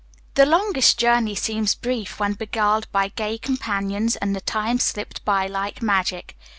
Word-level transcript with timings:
The 0.33 0.47
longest 0.47 0.97
journey 0.97 1.35
seems 1.35 1.75
brief 1.75 2.19
when 2.19 2.33
beguiled 2.33 2.91
by 2.91 3.09
gay 3.09 3.37
companions, 3.37 4.15
and 4.15 4.35
the 4.35 4.41
time 4.41 4.79
slipped 4.79 5.23
by 5.25 5.45
like 5.45 5.83
magic. 5.83 6.35